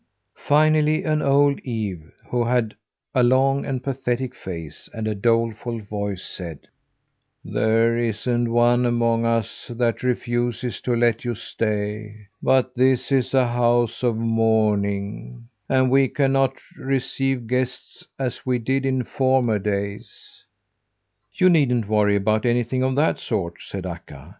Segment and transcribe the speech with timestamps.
[0.47, 2.75] Finally an old ewe, who had
[3.13, 6.67] a long and pathetic face and a doleful voice, said:
[7.45, 13.45] "There isn't one among us that refuses to let you stay; but this is a
[13.45, 20.45] house of mourning, and we cannot receive guests as we did in former days."
[21.31, 24.29] "You needn't worry about anything of that sort," said Akka.